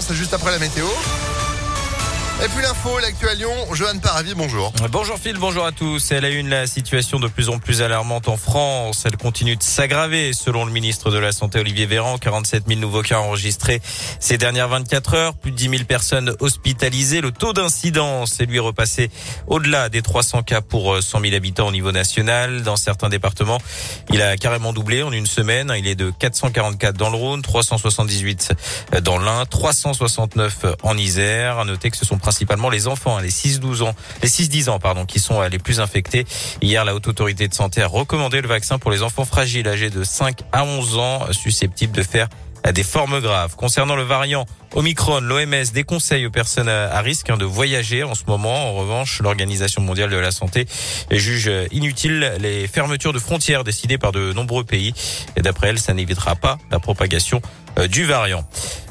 c'est 0.00 0.14
juste 0.14 0.34
après 0.34 0.50
la 0.50 0.58
météo. 0.58 0.86
Et 2.40 2.46
puis 2.50 2.62
l'info, 2.62 2.96
l'actu 3.00 3.28
à 3.28 3.34
Lyon, 3.34 3.52
Johan 3.72 3.98
Paravi, 3.98 4.32
bonjour. 4.36 4.72
Bonjour 4.92 5.18
Phil, 5.18 5.36
bonjour 5.38 5.64
à 5.66 5.72
tous. 5.72 6.12
Elle 6.12 6.24
a 6.24 6.28
une 6.28 6.50
la 6.50 6.68
situation 6.68 7.18
de 7.18 7.26
plus 7.26 7.48
en 7.48 7.58
plus 7.58 7.82
alarmante 7.82 8.28
en 8.28 8.36
France. 8.36 9.02
Elle 9.06 9.16
continue 9.16 9.56
de 9.56 9.62
s'aggraver 9.64 10.32
selon 10.32 10.64
le 10.64 10.70
ministre 10.70 11.10
de 11.10 11.18
la 11.18 11.32
Santé 11.32 11.58
Olivier 11.58 11.86
Véran. 11.86 12.16
47 12.16 12.68
000 12.68 12.78
nouveaux 12.78 13.02
cas 13.02 13.18
enregistrés 13.18 13.80
ces 14.20 14.38
dernières 14.38 14.68
24 14.68 15.14
heures. 15.14 15.34
Plus 15.34 15.50
de 15.50 15.56
10 15.56 15.68
000 15.68 15.84
personnes 15.88 16.32
hospitalisées. 16.38 17.22
Le 17.22 17.32
taux 17.32 17.52
d'incidence 17.52 18.38
est 18.38 18.46
lui 18.46 18.60
repassé 18.60 19.10
au-delà 19.48 19.88
des 19.88 20.02
300 20.02 20.44
cas 20.44 20.60
pour 20.60 21.02
100 21.02 21.20
000 21.20 21.34
habitants 21.34 21.66
au 21.66 21.72
niveau 21.72 21.90
national. 21.90 22.62
Dans 22.62 22.76
certains 22.76 23.08
départements, 23.08 23.58
il 24.10 24.22
a 24.22 24.36
carrément 24.36 24.72
doublé 24.72 25.02
en 25.02 25.10
une 25.10 25.26
semaine. 25.26 25.74
Il 25.76 25.88
est 25.88 25.96
de 25.96 26.12
444 26.16 26.96
dans 26.96 27.10
le 27.10 27.16
Rhône, 27.16 27.42
378 27.42 28.52
dans 29.02 29.18
l'Ain, 29.18 29.44
369 29.44 30.66
en 30.84 30.96
Isère. 30.96 31.58
À 31.58 31.64
noter 31.64 31.90
que 31.90 31.96
ce 31.96 32.04
sont 32.04 32.18
principalement 32.28 32.68
les 32.68 32.88
enfants, 32.88 33.16
hein, 33.16 33.22
les 33.22 33.30
6-12 33.30 33.82
ans, 33.84 33.94
les 34.22 34.28
6-10 34.28 34.68
ans, 34.68 34.78
pardon, 34.78 35.06
qui 35.06 35.18
sont 35.18 35.40
euh, 35.40 35.48
les 35.48 35.58
plus 35.58 35.80
infectés. 35.80 36.26
Hier, 36.60 36.84
la 36.84 36.94
Haute 36.94 37.08
Autorité 37.08 37.48
de 37.48 37.54
Santé 37.54 37.80
a 37.80 37.86
recommandé 37.86 38.42
le 38.42 38.48
vaccin 38.48 38.78
pour 38.78 38.90
les 38.90 39.02
enfants 39.02 39.24
fragiles 39.24 39.66
âgés 39.66 39.88
de 39.88 40.04
5 40.04 40.40
à 40.52 40.62
11 40.62 40.98
ans, 40.98 41.20
susceptibles 41.32 41.96
de 41.96 42.02
faire 42.02 42.28
euh, 42.66 42.72
des 42.72 42.82
formes 42.82 43.20
graves. 43.20 43.56
Concernant 43.56 43.96
le 43.96 44.02
variant 44.02 44.44
Omicron, 44.74 45.20
l'OMS 45.20 45.72
déconseille 45.72 46.26
aux 46.26 46.30
personnes 46.30 46.68
à 46.68 47.00
risque 47.00 47.30
hein, 47.30 47.38
de 47.38 47.46
voyager 47.46 48.02
en 48.02 48.14
ce 48.14 48.24
moment. 48.26 48.68
En 48.68 48.74
revanche, 48.74 49.22
l'Organisation 49.22 49.80
mondiale 49.80 50.10
de 50.10 50.16
la 50.18 50.30
santé 50.30 50.66
juge 51.10 51.50
inutile 51.72 52.34
les 52.40 52.68
fermetures 52.68 53.14
de 53.14 53.18
frontières 53.18 53.64
décidées 53.64 53.96
par 53.96 54.12
de 54.12 54.34
nombreux 54.34 54.64
pays. 54.64 54.92
Et 55.36 55.40
d'après 55.40 55.68
elle, 55.68 55.78
ça 55.78 55.94
n'évitera 55.94 56.36
pas 56.36 56.58
la 56.70 56.78
propagation 56.78 57.40
euh, 57.40 57.67
du 57.90 58.04
variant. 58.04 58.44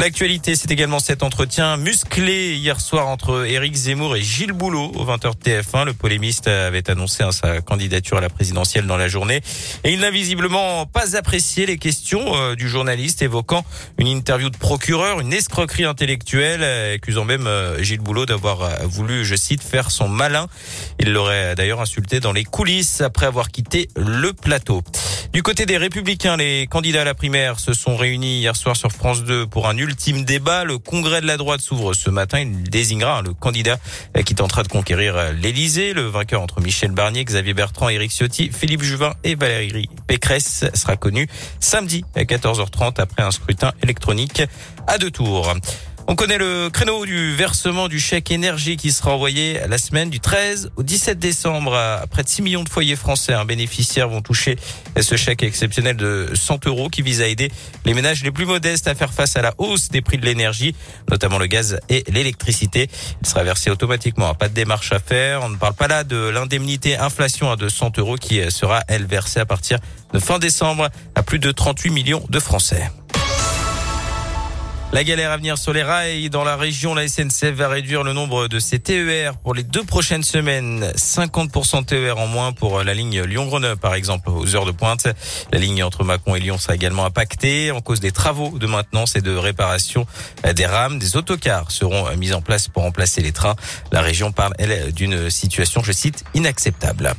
L'actualité, 0.00 0.56
c'est 0.56 0.70
également 0.70 0.98
cet 0.98 1.22
entretien 1.22 1.76
musclé 1.76 2.54
hier 2.54 2.80
soir 2.80 3.06
entre 3.08 3.44
Éric 3.46 3.74
Zemmour 3.74 4.16
et 4.16 4.22
Gilles 4.22 4.54
Boulot 4.54 4.90
au 4.94 5.04
20h 5.04 5.34
TF1. 5.36 5.84
Le 5.84 5.92
polémiste 5.92 6.48
avait 6.48 6.90
annoncé 6.90 7.22
hein, 7.22 7.32
sa 7.32 7.60
candidature 7.60 8.16
à 8.16 8.22
la 8.22 8.30
présidentielle 8.30 8.86
dans 8.86 8.96
la 8.96 9.08
journée 9.08 9.42
et 9.84 9.92
il 9.92 10.00
n'a 10.00 10.10
visiblement 10.10 10.86
pas 10.86 11.18
apprécié 11.18 11.66
les 11.66 11.76
questions 11.76 12.34
euh, 12.34 12.54
du 12.54 12.66
journaliste 12.66 13.20
évoquant 13.20 13.62
une 13.98 14.06
interview 14.06 14.48
de 14.48 14.56
procureur, 14.56 15.20
une 15.20 15.34
escroquerie 15.34 15.84
intellectuelle, 15.84 16.64
accusant 16.94 17.26
même 17.26 17.46
euh, 17.46 17.82
Gilles 17.82 18.00
Boulot 18.00 18.24
d'avoir 18.24 18.86
voulu, 18.86 19.26
je 19.26 19.36
cite, 19.36 19.62
faire 19.62 19.90
son 19.90 20.08
malin. 20.08 20.46
Il 20.98 21.12
l'aurait 21.12 21.54
d'ailleurs 21.56 21.82
insulté 21.82 22.20
dans 22.20 22.32
les 22.32 22.44
coulisses 22.44 23.02
après 23.02 23.26
avoir 23.26 23.50
quitté 23.50 23.90
le 23.96 24.32
plateau. 24.32 24.82
Du 25.32 25.44
côté 25.44 25.64
des 25.64 25.76
Républicains, 25.76 26.36
les 26.36 26.66
candidats 26.66 27.02
à 27.02 27.04
la 27.04 27.14
primaire 27.14 27.60
se 27.60 27.72
sont 27.72 27.96
réunis 27.96 28.40
hier 28.40 28.56
soir 28.56 28.74
sur 28.74 28.90
France 28.90 29.22
2 29.22 29.46
pour 29.46 29.68
un 29.68 29.76
ultime 29.76 30.24
débat. 30.24 30.64
Le 30.64 30.78
congrès 30.78 31.20
de 31.20 31.26
la 31.26 31.36
droite 31.36 31.60
s'ouvre 31.60 31.94
ce 31.94 32.10
matin. 32.10 32.40
Il 32.40 32.64
désignera 32.64 33.22
le 33.22 33.32
candidat 33.32 33.78
qui 34.26 34.34
tentera 34.34 34.64
de 34.64 34.68
conquérir 34.68 35.32
l'Élysée. 35.32 35.92
Le 35.92 36.02
vainqueur 36.02 36.42
entre 36.42 36.60
Michel 36.60 36.90
Barnier, 36.90 37.24
Xavier 37.24 37.54
Bertrand, 37.54 37.88
Éric 37.88 38.10
Ciotti, 38.10 38.50
Philippe 38.52 38.82
Juvin 38.82 39.14
et 39.22 39.36
Valérie 39.36 39.88
Pécresse 40.08 40.64
sera 40.74 40.96
connu 40.96 41.28
samedi 41.60 42.04
à 42.16 42.24
14h30 42.24 43.00
après 43.00 43.22
un 43.22 43.30
scrutin 43.30 43.70
électronique 43.84 44.42
à 44.88 44.98
deux 44.98 45.12
tours. 45.12 45.54
On 46.10 46.16
connaît 46.16 46.38
le 46.38 46.70
créneau 46.70 47.06
du 47.06 47.36
versement 47.36 47.86
du 47.86 48.00
chèque 48.00 48.32
énergie 48.32 48.76
qui 48.76 48.90
sera 48.90 49.14
envoyé 49.14 49.60
la 49.68 49.78
semaine 49.78 50.10
du 50.10 50.18
13 50.18 50.72
au 50.74 50.82
17 50.82 51.20
décembre. 51.20 51.76
À 51.76 52.04
près 52.08 52.24
de 52.24 52.28
6 52.28 52.42
millions 52.42 52.64
de 52.64 52.68
foyers 52.68 52.96
français, 52.96 53.32
un 53.32 53.44
bénéficiaire 53.44 54.08
vont 54.08 54.20
toucher 54.20 54.56
ce 55.00 55.14
chèque 55.14 55.44
exceptionnel 55.44 55.96
de 55.96 56.30
100 56.34 56.66
euros 56.66 56.88
qui 56.88 57.02
vise 57.02 57.22
à 57.22 57.28
aider 57.28 57.52
les 57.84 57.94
ménages 57.94 58.24
les 58.24 58.32
plus 58.32 58.44
modestes 58.44 58.88
à 58.88 58.96
faire 58.96 59.12
face 59.12 59.36
à 59.36 59.42
la 59.42 59.54
hausse 59.58 59.88
des 59.90 60.00
prix 60.00 60.18
de 60.18 60.26
l'énergie, 60.26 60.74
notamment 61.08 61.38
le 61.38 61.46
gaz 61.46 61.78
et 61.88 62.02
l'électricité. 62.08 62.90
Il 63.22 63.28
sera 63.28 63.44
versé 63.44 63.70
automatiquement, 63.70 64.34
pas 64.34 64.48
de 64.48 64.54
démarche 64.54 64.90
à 64.90 64.98
faire. 64.98 65.44
On 65.44 65.48
ne 65.48 65.56
parle 65.56 65.74
pas 65.74 65.86
là 65.86 66.02
de 66.02 66.16
l'indemnité 66.16 66.96
inflation 66.96 67.52
à 67.52 67.56
200 67.56 67.92
euros 67.98 68.16
qui 68.16 68.40
sera, 68.50 68.82
elle, 68.88 69.06
versée 69.06 69.38
à 69.38 69.46
partir 69.46 69.78
de 70.12 70.18
fin 70.18 70.40
décembre 70.40 70.88
à 71.14 71.22
plus 71.22 71.38
de 71.38 71.52
38 71.52 71.90
millions 71.90 72.26
de 72.28 72.40
Français. 72.40 72.90
La 74.92 75.04
galère 75.04 75.30
à 75.30 75.36
venir 75.36 75.56
sur 75.56 75.72
les 75.72 75.84
rails 75.84 76.30
dans 76.30 76.42
la 76.42 76.56
région, 76.56 76.94
la 76.94 77.06
SNCF 77.06 77.52
va 77.52 77.68
réduire 77.68 78.02
le 78.02 78.12
nombre 78.12 78.48
de 78.48 78.58
ses 78.58 78.80
TER 78.80 79.36
pour 79.36 79.54
les 79.54 79.62
deux 79.62 79.84
prochaines 79.84 80.24
semaines. 80.24 80.90
50% 80.96 81.82
de 81.82 81.84
TER 81.84 82.18
en 82.18 82.26
moins 82.26 82.50
pour 82.50 82.82
la 82.82 82.92
ligne 82.92 83.22
Lyon-Grenoble, 83.22 83.80
par 83.80 83.94
exemple, 83.94 84.30
aux 84.30 84.56
heures 84.56 84.64
de 84.64 84.72
pointe. 84.72 85.06
La 85.52 85.60
ligne 85.60 85.84
entre 85.84 86.02
Macon 86.02 86.34
et 86.34 86.40
Lyon 86.40 86.58
sera 86.58 86.74
également 86.74 87.04
impactée 87.04 87.70
en 87.70 87.80
cause 87.80 88.00
des 88.00 88.10
travaux 88.10 88.58
de 88.58 88.66
maintenance 88.66 89.14
et 89.14 89.20
de 89.20 89.32
réparation 89.32 90.06
des 90.52 90.66
rames. 90.66 90.98
Des 90.98 91.16
autocars 91.16 91.70
seront 91.70 92.10
mis 92.16 92.32
en 92.32 92.42
place 92.42 92.66
pour 92.66 92.82
remplacer 92.82 93.22
les 93.22 93.32
trains. 93.32 93.54
La 93.92 94.02
région 94.02 94.32
parle, 94.32 94.54
d'une 94.90 95.30
situation, 95.30 95.84
je 95.84 95.92
cite, 95.92 96.24
inacceptable. 96.34 97.14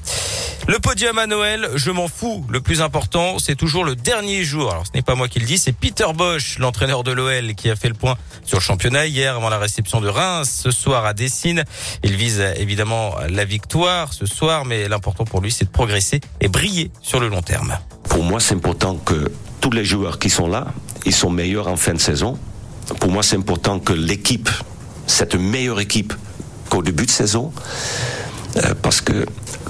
Le 0.67 0.77
podium 0.79 1.17
à 1.17 1.25
Noël, 1.25 1.69
je 1.75 1.89
m'en 1.89 2.09
fous. 2.09 2.45
Le 2.49 2.59
plus 2.59 2.81
important, 2.81 3.39
c'est 3.39 3.55
toujours 3.55 3.85
le 3.85 3.95
dernier 3.95 4.43
jour. 4.43 4.71
Alors, 4.71 4.85
ce 4.85 4.91
n'est 4.93 5.01
pas 5.01 5.15
moi 5.15 5.29
qui 5.29 5.39
le 5.39 5.45
dis, 5.45 5.57
c'est 5.57 5.71
Peter 5.71 6.05
Bosch, 6.13 6.59
l'entraîneur 6.59 7.03
de 7.03 7.11
l'OL, 7.11 7.55
qui 7.61 7.69
a 7.69 7.75
fait 7.75 7.89
le 7.89 7.93
point 7.93 8.15
sur 8.43 8.57
le 8.57 8.63
championnat 8.63 9.05
hier 9.05 9.35
avant 9.35 9.49
la 9.49 9.59
réception 9.59 10.01
de 10.01 10.09
Reims 10.09 10.61
ce 10.63 10.71
soir 10.71 11.05
à 11.05 11.13
Dessine. 11.13 11.63
Il 12.03 12.15
vise 12.15 12.43
évidemment 12.57 13.13
la 13.29 13.45
victoire 13.45 14.13
ce 14.13 14.25
soir, 14.25 14.65
mais 14.65 14.87
l'important 14.87 15.25
pour 15.25 15.41
lui, 15.41 15.51
c'est 15.51 15.65
de 15.65 15.69
progresser 15.69 16.21
et 16.39 16.47
briller 16.47 16.91
sur 17.01 17.19
le 17.19 17.27
long 17.27 17.43
terme. 17.43 17.77
Pour 18.09 18.23
moi, 18.23 18.39
c'est 18.39 18.55
important 18.55 18.95
que 18.95 19.31
tous 19.59 19.69
les 19.69 19.85
joueurs 19.85 20.17
qui 20.17 20.31
sont 20.31 20.47
là, 20.47 20.73
ils 21.05 21.13
sont 21.13 21.29
meilleurs 21.29 21.67
en 21.67 21.77
fin 21.77 21.93
de 21.93 21.99
saison. 21.99 22.37
Pour 22.99 23.11
moi, 23.11 23.21
c'est 23.21 23.37
important 23.37 23.79
que 23.79 23.93
l'équipe, 23.93 24.49
cette 25.05 25.35
meilleure 25.35 25.79
équipe 25.79 26.13
qu'au 26.69 26.81
début 26.81 27.05
de 27.05 27.11
saison, 27.11 27.53
euh, 28.57 28.73
parce 28.81 29.01
que 29.01 29.25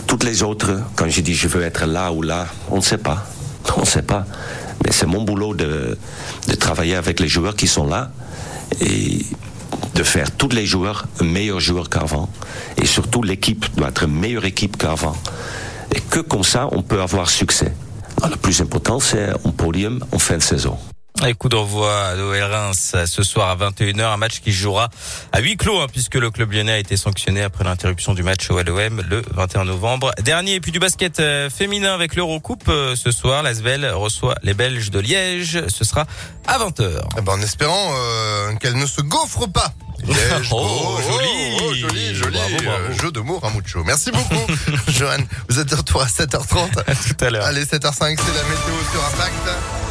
toutes 0.08 0.24
les 0.24 0.44
autres, 0.44 0.80
quand 0.96 1.10
je 1.10 1.20
dis 1.20 1.36
je 1.36 1.50
veux 1.50 1.64
être 1.64 1.86
là 1.86 2.14
ou 2.14 2.22
là, 2.22 2.48
on 2.70 2.78
ne 2.78 2.82
sait 2.82 2.98
pas. 2.98 3.26
On 3.78 3.82
ne 3.82 3.86
sait 3.86 4.02
pas. 4.02 4.26
Mais 4.84 4.92
c'est 4.92 5.06
mon 5.06 5.24
boulot 5.24 5.54
de, 5.54 5.98
travailler 6.60 6.96
avec 6.96 7.20
les 7.20 7.28
joueurs 7.28 7.56
qui 7.56 7.68
sont 7.68 7.88
là 7.88 8.12
et 8.80 9.26
de 9.96 10.04
faire 10.04 10.32
tous 10.32 10.50
les 10.50 10.66
joueurs 10.66 11.08
meilleurs 11.22 11.60
joueurs 11.60 11.90
qu'avant. 11.90 12.30
Et 12.78 12.86
surtout, 12.86 13.24
l'équipe 13.24 13.66
doit 13.76 13.90
être 13.90 14.08
meilleure 14.08 14.46
équipe 14.46 14.78
qu'avant. 14.78 15.16
Et 15.94 16.00
que 16.00 16.20
comme 16.20 16.44
ça, 16.44 16.70
on 16.72 16.82
peut 16.82 17.02
avoir 17.02 17.30
succès. 17.30 17.74
Alors, 18.18 18.32
le 18.32 18.38
plus 18.38 18.62
important, 18.62 19.00
c'est 19.00 19.30
un 19.30 19.52
podium 19.52 20.04
en 20.12 20.20
fin 20.20 20.38
de 20.38 20.44
saison. 20.44 20.78
Et 21.28 21.36
coup 21.36 21.50
d'envoi 21.50 22.16
de 22.16 22.42
Reims 22.42 22.96
ce 23.06 23.24
soir 23.24 23.50
à 23.50 23.56
21h, 23.56 24.06
un 24.06 24.18
match 24.18 24.40
qui 24.40 24.52
jouera 24.52 24.90
à 25.32 25.40
huis 25.40 25.56
clos 25.56 25.80
hein, 25.80 25.86
puisque 25.92 26.16
le 26.16 26.32
club 26.32 26.52
lyonnais 26.52 26.72
a 26.72 26.78
été 26.80 26.98
sanctionné 26.98 27.44
après 27.44 27.64
l'interruption 27.64 28.16
du 28.16 28.24
match 28.24 28.50
au 28.50 28.62
LOM 28.62 29.04
le 29.08 29.22
21 29.32 29.66
novembre 29.66 30.12
dernier. 30.24 30.56
Et 30.56 30.60
puis 30.60 30.72
du 30.72 30.80
basket 30.80 31.20
euh, 31.20 31.50
féminin 31.50 31.94
avec 31.94 32.16
l'Eurocoupe 32.16 32.68
euh, 32.70 32.96
ce 32.96 33.12
soir, 33.12 33.44
l'Asvel 33.44 33.86
reçoit 33.92 34.34
les 34.42 34.56
Belges 34.56 34.90
de 34.90 35.00
Liège. 35.00 35.68
Ce 35.68 35.86
sera 35.86 36.08
à 36.48 36.58
20h. 36.58 37.02
Eh 37.18 37.22
ben, 37.22 37.34
en 37.34 37.42
espérant 37.42 37.92
euh, 37.94 38.56
qu'elle 38.56 38.78
ne 38.78 38.88
se 38.88 39.02
gaufre 39.02 39.48
pas. 39.48 39.74
Liège, 40.04 40.50
oh, 40.52 40.98
joli, 41.08 41.58
oh, 41.62 41.74
joli, 41.76 42.16
joli 42.16 42.40
jeu 43.00 43.12
de 43.12 43.20
mots, 43.20 43.38
Ramucho. 43.38 43.84
Merci 43.84 44.12
beaucoup, 44.12 44.54
Johan. 44.88 45.18
Vous 45.50 45.60
êtes 45.60 45.70
de 45.70 45.76
retour 45.76 46.02
à 46.02 46.08
7h30. 46.08 46.80
À 46.88 46.96
tout 46.96 47.26
à 47.26 47.30
l'heure. 47.30 47.46
Allez, 47.46 47.66
7h05, 47.66 48.00
c'est 48.00 48.08
la 48.08 48.44
météo 48.44 48.74
sur 48.92 49.06
Impact. 49.06 49.91